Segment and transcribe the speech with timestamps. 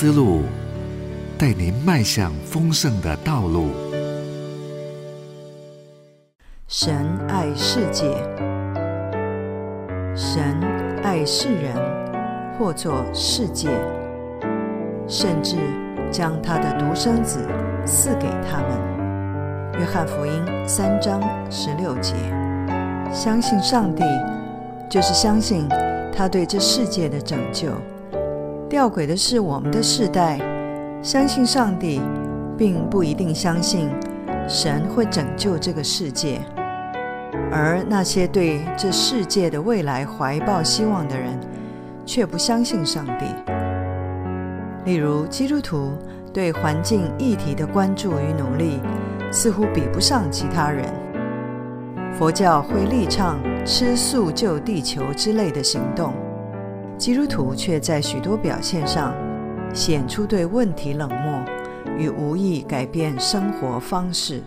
[0.00, 0.44] 思路，
[1.36, 3.68] 带您迈向丰盛的道路。
[6.68, 8.06] 神爱世界，
[10.16, 10.58] 神
[11.02, 11.76] 爱世人，
[12.58, 13.68] 或作世界，
[15.06, 15.56] 甚至
[16.10, 17.46] 将他的独生子
[17.84, 19.78] 赐给他们。
[19.78, 21.20] 约翰福音三章
[21.50, 22.14] 十六节。
[23.12, 24.02] 相信上帝，
[24.88, 25.68] 就是相信
[26.10, 27.68] 他对这世界的拯救。
[28.70, 30.38] 吊诡的是，我们的世代
[31.02, 32.00] 相信上帝，
[32.56, 33.90] 并不一定相信
[34.48, 36.40] 神会拯救这个世界，
[37.50, 41.36] 而那些对这世界的未来怀抱希望的人，
[42.06, 43.24] 却不相信上帝。
[44.84, 45.90] 例如，基督徒
[46.32, 48.78] 对环境议题的关注与努力，
[49.32, 50.86] 似乎比不上其他人。
[52.16, 56.14] 佛教会力倡吃素救地球之类的行动。
[57.00, 59.14] 基督徒却在许多表现上
[59.72, 61.42] 显出对问题冷漠
[61.96, 64.42] 与无意改变生活方式。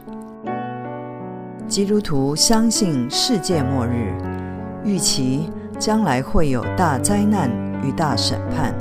[1.67, 4.13] 基督徒相信世界末日，
[4.85, 7.49] 预期将来会有大灾难
[7.83, 8.71] 与大审判。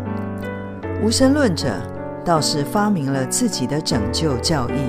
[1.03, 1.75] 无神论者
[2.27, 4.81] 倒是发明了自己的拯救教义，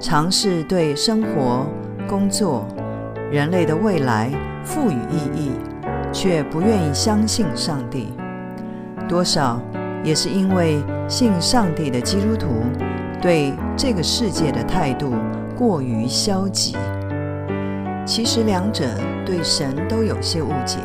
[0.00, 1.66] 尝试对生活、
[2.08, 2.66] 工作、
[3.30, 4.30] 人类的未来
[4.64, 5.50] 赋予意义。
[6.12, 8.12] 却不愿意相信上帝，
[9.08, 9.60] 多少
[10.04, 12.48] 也是因为信上帝的基督徒
[13.20, 15.14] 对这个世界的态度
[15.56, 16.76] 过于消极。
[18.04, 18.84] 其实两者
[19.24, 20.78] 对神都有些误解。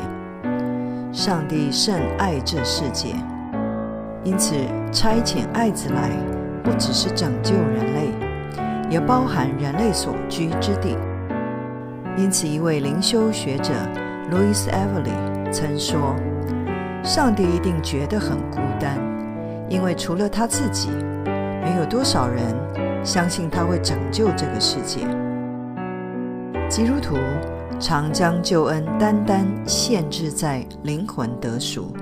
[1.12, 3.16] 上帝甚爱这世界，
[4.24, 4.56] 因此
[4.92, 6.12] 差遣爱子来，
[6.64, 8.12] 不只是拯救人类，
[8.90, 10.96] 也包含人类所居之地。
[12.16, 13.74] 因此，一位灵修学者。
[14.30, 16.14] Louis Everly 曾说
[17.02, 19.00] ：“上帝一定觉得很孤单，
[19.70, 20.90] 因为除了他自己，
[21.64, 22.44] 没有多少人
[23.06, 25.08] 相信他会拯救这个世界。
[26.68, 27.16] 基督徒
[27.80, 31.96] 常将救恩单单限制在灵魂得赎，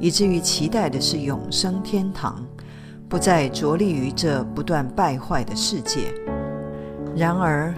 [0.00, 2.44] 以至于期待的是永生天堂，
[3.08, 6.12] 不再着力于这不断败坏的世界。
[7.14, 7.72] 然而，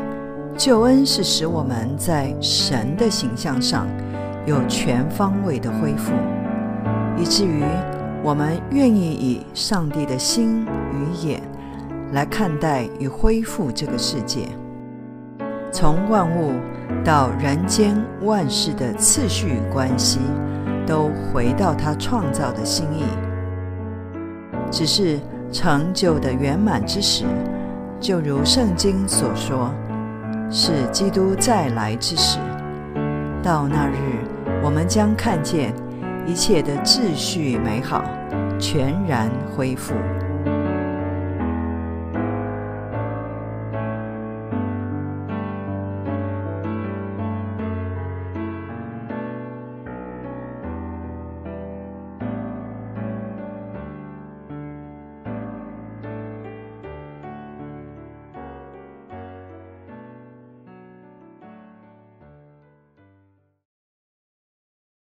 [0.57, 3.87] 救恩是使我们在神的形象上
[4.47, 6.13] 有全方位的恢复，
[7.17, 7.65] 以至于
[8.23, 11.43] 我们愿意以上帝的心与眼
[12.13, 14.47] 来看待与恢复这个世界。
[15.73, 16.53] 从万物
[17.03, 20.21] 到人间万事的次序与关系，
[20.87, 23.05] 都回到他创造的心意。
[24.71, 25.19] 只是
[25.51, 27.25] 成就的圆满之时，
[27.99, 29.73] 就如圣经所说。
[30.55, 32.39] 是基督再来之时，
[33.43, 33.95] 到那日，
[34.63, 35.73] 我们将看见
[36.27, 38.05] 一切的秩序美好，
[38.59, 39.95] 全然恢复。